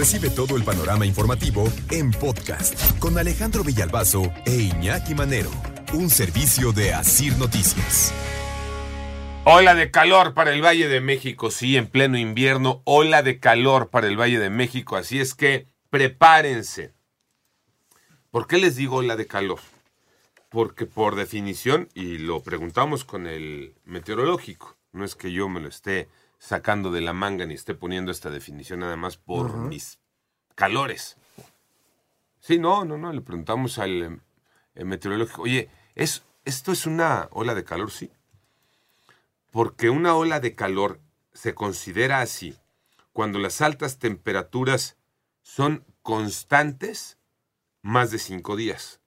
[0.00, 5.50] Recibe todo el panorama informativo en podcast con Alejandro Villalbazo e Iñaki Manero,
[5.92, 8.10] un servicio de Asir Noticias.
[9.44, 13.90] Ola de calor para el Valle de México, sí, en pleno invierno, ola de calor
[13.90, 16.94] para el Valle de México, así es que prepárense.
[18.30, 19.60] ¿Por qué les digo ola de calor?
[20.48, 25.68] Porque por definición, y lo preguntamos con el meteorológico, no es que yo me lo
[25.68, 26.08] esté
[26.40, 30.00] sacando de la manga ni esté poniendo esta definición nada más por mis
[30.54, 31.18] calores.
[32.40, 34.20] Sí, no, no, no, le preguntamos al
[34.74, 37.90] eh, meteorológico, oye, ¿es, ¿esto es una ola de calor?
[37.90, 38.10] Sí.
[39.50, 41.00] Porque una ola de calor
[41.34, 42.56] se considera así
[43.12, 44.96] cuando las altas temperaturas
[45.42, 47.18] son constantes
[47.82, 49.00] más de cinco días.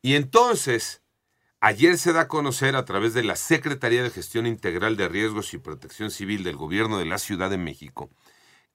[0.00, 1.01] Y entonces,
[1.64, 5.54] Ayer se da a conocer a través de la Secretaría de Gestión Integral de Riesgos
[5.54, 8.10] y Protección Civil del Gobierno de la Ciudad de México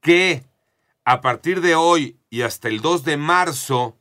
[0.00, 0.44] que
[1.02, 3.98] a partir de hoy y hasta el 2 de marzo,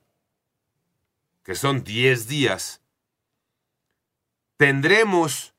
[1.42, 2.84] que son 10 días,
[4.58, 5.56] tendremos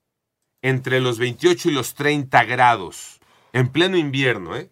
[0.63, 3.19] entre los 28 y los 30 grados
[3.53, 4.71] en pleno invierno, ¿eh?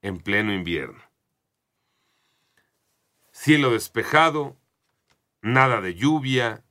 [0.00, 1.02] En pleno invierno.
[3.30, 4.56] Cielo despejado,
[5.42, 6.64] nada de lluvia,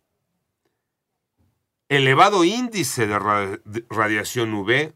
[1.91, 3.19] elevado índice de
[3.89, 4.93] radiación UV,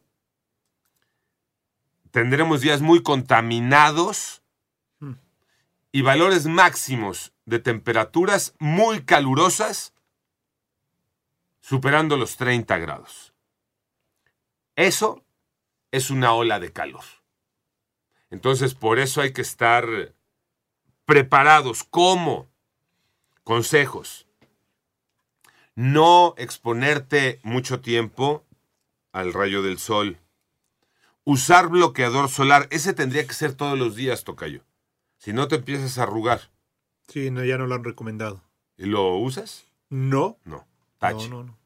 [2.09, 4.41] tendremos días muy contaminados
[5.91, 9.93] y valores máximos de temperaturas muy calurosas,
[11.59, 13.33] superando los 30 grados.
[14.77, 15.21] Eso
[15.91, 17.03] es una ola de calor.
[18.29, 19.85] Entonces, por eso hay que estar
[21.03, 21.83] preparados.
[21.83, 22.47] ¿Cómo?
[23.43, 24.24] Consejos
[25.75, 28.43] no exponerte mucho tiempo
[29.11, 30.17] al rayo del sol.
[31.23, 34.61] Usar bloqueador solar, ese tendría que ser todos los días, Tocayo.
[35.17, 36.41] Si no te empiezas a arrugar.
[37.07, 38.41] Sí, no, ya no lo han recomendado.
[38.77, 39.65] ¿Y lo usas?
[39.89, 40.37] No.
[40.43, 40.65] No.
[40.97, 41.29] Tache.
[41.29, 41.57] No, no, no.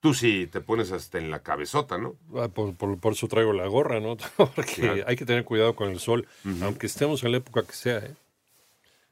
[0.00, 2.16] Tú sí te pones hasta en la cabezota, ¿no?
[2.36, 4.16] Ah, por, eso traigo la gorra, ¿no?
[4.54, 6.28] Porque hay que tener cuidado con el sol,
[6.62, 8.14] aunque estemos en la época que sea, ¿eh?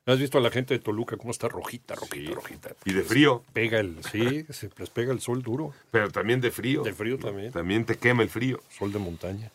[0.06, 2.70] ¿Has visto a la gente de Toluca cómo está rojita, rojita, rojita?
[2.84, 3.42] Y de frío.
[3.54, 5.72] Pega el, sí, se les pega el sol duro.
[5.91, 6.82] Pero también de frío.
[6.82, 7.53] De frío también.
[7.53, 8.60] También te quema el frío.
[8.69, 9.50] Sol de montaña.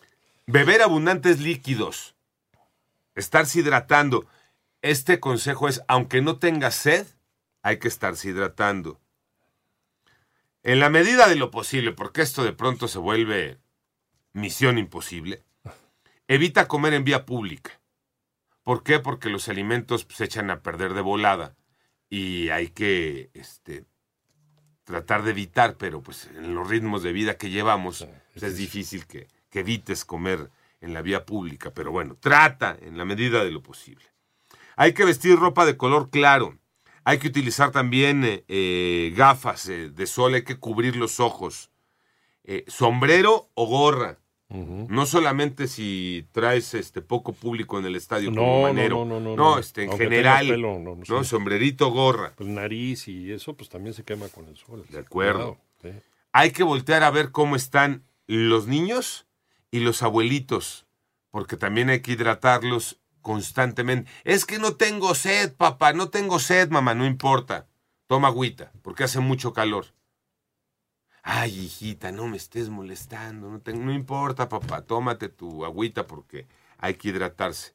[0.46, 2.16] Beber abundantes líquidos.
[3.14, 4.26] Estarse hidratando.
[4.82, 7.06] Este consejo es, aunque no tengas sed,
[7.62, 8.98] hay que estarse hidratando.
[10.62, 13.58] En la medida de lo posible, porque esto de pronto se vuelve
[14.32, 15.42] misión imposible,
[16.28, 17.79] evita comer en vía pública.
[18.70, 19.00] ¿Por qué?
[19.00, 21.56] Porque los alimentos se echan a perder de volada
[22.08, 23.84] y hay que este,
[24.84, 29.08] tratar de evitar, pero pues en los ritmos de vida que llevamos pues, es difícil
[29.08, 33.60] que, evites comer en la vía pública, pero bueno, trata en la medida de lo
[33.60, 34.04] posible.
[34.76, 36.56] Hay que vestir ropa de color claro,
[37.02, 41.72] hay que utilizar también eh, eh, gafas eh, de sol, hay que cubrir los ojos,
[42.68, 44.20] sombrero o gorra.
[44.50, 49.04] No solamente si traes este poco público en el estadio como manero.
[49.04, 49.36] No, no, no.
[49.36, 50.60] No, este, en general.
[50.60, 52.32] no, sombrerito, gorra.
[52.34, 54.84] Pues nariz y eso, pues también se quema con el sol.
[54.88, 55.56] De acuerdo.
[56.32, 59.26] Hay que voltear a ver cómo están los niños
[59.70, 60.86] y los abuelitos,
[61.30, 64.10] porque también hay que hidratarlos constantemente.
[64.24, 67.68] Es que no tengo sed, papá, no tengo sed, mamá, no importa.
[68.08, 69.86] Toma agüita, porque hace mucho calor.
[71.22, 76.46] Ay, hijita, no me estés molestando, no, no importa, papá, tómate tu agüita porque
[76.78, 77.74] hay que hidratarse.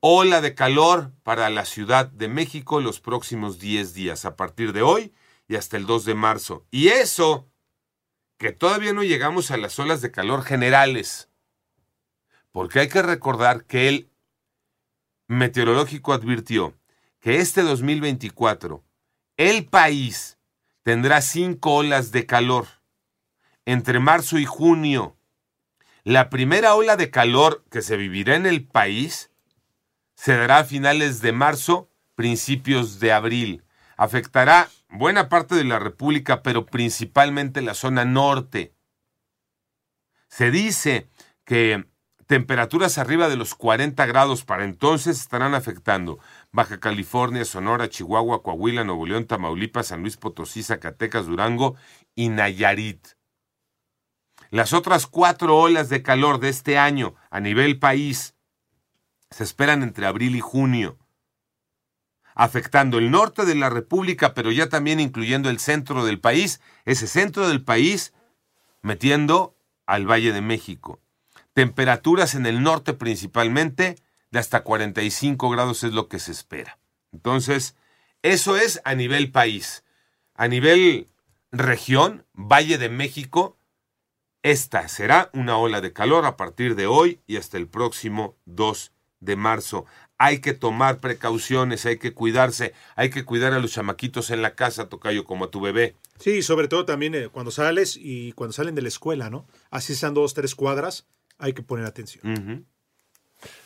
[0.00, 4.82] Ola de calor para la Ciudad de México los próximos 10 días, a partir de
[4.82, 5.12] hoy
[5.46, 6.64] y hasta el 2 de marzo.
[6.70, 7.48] Y eso,
[8.38, 11.28] que todavía no llegamos a las olas de calor generales,
[12.52, 14.10] porque hay que recordar que el
[15.26, 16.74] meteorológico advirtió
[17.20, 18.82] que este 2024,
[19.36, 20.38] el país
[20.82, 22.66] tendrá cinco olas de calor
[23.64, 25.16] entre marzo y junio.
[26.02, 29.30] La primera ola de calor que se vivirá en el país
[30.14, 33.64] se dará a finales de marzo, principios de abril.
[33.96, 38.74] Afectará buena parte de la República, pero principalmente la zona norte.
[40.28, 41.08] Se dice
[41.44, 41.86] que
[42.30, 46.20] temperaturas arriba de los 40 grados para entonces estarán afectando
[46.52, 51.74] Baja California, Sonora, Chihuahua, Coahuila, Nuevo León, Tamaulipas, San Luis Potosí, Zacatecas, Durango
[52.14, 53.04] y Nayarit.
[54.50, 58.36] Las otras cuatro olas de calor de este año a nivel país
[59.30, 60.98] se esperan entre abril y junio,
[62.36, 67.08] afectando el norte de la República, pero ya también incluyendo el centro del país, ese
[67.08, 68.14] centro del país
[68.82, 71.00] metiendo al Valle de México
[71.60, 73.96] Temperaturas en el norte principalmente
[74.30, 76.78] de hasta 45 grados es lo que se espera.
[77.12, 77.76] Entonces,
[78.22, 79.84] eso es a nivel país.
[80.34, 81.08] A nivel
[81.52, 83.58] región, Valle de México,
[84.42, 88.92] esta será una ola de calor a partir de hoy y hasta el próximo 2
[89.20, 89.84] de marzo.
[90.16, 94.54] Hay que tomar precauciones, hay que cuidarse, hay que cuidar a los chamaquitos en la
[94.54, 95.94] casa, Tocayo, como a tu bebé.
[96.18, 99.46] Sí, sobre todo también eh, cuando sales y cuando salen de la escuela, ¿no?
[99.70, 101.06] Así sean dos, tres cuadras,
[101.40, 102.66] hay que poner atención.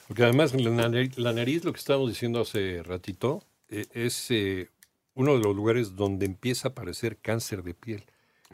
[0.06, 4.70] Porque además la nariz, la nariz, lo que estábamos diciendo hace ratito, eh, es eh,
[5.14, 8.04] uno de los lugares donde empieza a aparecer cáncer de piel.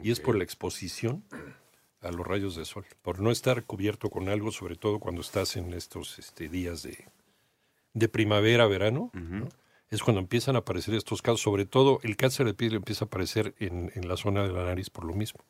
[0.01, 1.23] Y es por la exposición
[2.01, 5.55] a los rayos de sol, por no estar cubierto con algo, sobre todo cuando estás
[5.57, 7.05] en estos este, días de,
[7.93, 9.11] de primavera, verano.
[9.13, 9.47] ¿no?
[9.91, 13.07] Es cuando empiezan a aparecer estos casos, sobre todo el cáncer de piel empieza a
[13.07, 15.41] aparecer en, en la zona de la nariz por lo mismo,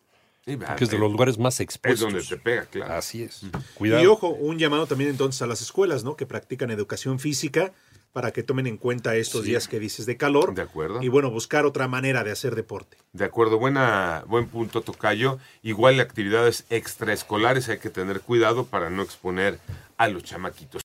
[0.45, 2.11] Sí, que es de los lugares más es expuestos.
[2.11, 2.93] donde te pega, claro.
[2.95, 3.41] Así es.
[3.75, 4.01] Cuidado.
[4.03, 6.15] Y ojo, un llamado también entonces a las escuelas, ¿no?
[6.15, 7.73] Que practican educación física
[8.11, 10.53] para que tomen en cuenta estos días que dices de calor.
[10.53, 11.01] De acuerdo.
[11.01, 12.97] Y bueno, buscar otra manera de hacer deporte.
[13.13, 15.39] De acuerdo, buena, buen punto, Tocayo.
[15.63, 19.59] Igual actividades extraescolares hay que tener cuidado para no exponer
[19.97, 20.79] a los chamaquitos.